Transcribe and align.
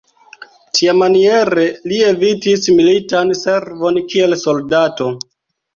Tiamaniere 0.77 1.67
li 1.91 2.01
evitis 2.13 2.67
militan 2.81 3.39
servon 3.45 4.05
kiel 4.11 4.39
soldato. 4.49 5.17